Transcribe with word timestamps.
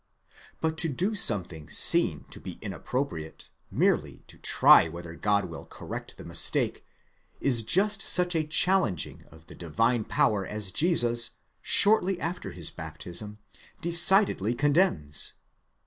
But 0.61 0.79
to 0.79 0.89
do 0.89 1.13
something 1.13 1.69
seen 1.69 2.25
Ito 2.29 2.39
be 2.39 2.55
inappro 2.55 3.07
priate, 3.07 3.49
merely 3.69 4.23
to 4.25 4.39
try 4.39 4.89
whether 4.89 5.13
God 5.13 5.45
will 5.45 5.67
correct 5.67 6.17
the 6.17 6.25
mistake, 6.25 6.83
is 7.39 7.61
just 7.61 8.01
such 8.01 8.33
a 8.33 8.43
challenging 8.47 9.25
of 9.29 9.45
the 9.45 9.53
divine 9.53 10.05
power 10.05 10.43
as 10.43 10.71
Jesus, 10.71 11.33
shortly 11.61 12.19
after 12.19 12.51
his 12.51 12.71
baptism, 12.71 13.37
decidedly 13.79 14.55
condemns. 14.55 15.33